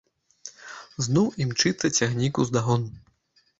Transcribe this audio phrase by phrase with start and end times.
[1.09, 2.81] Зноў імчыцца цягнік уздагон.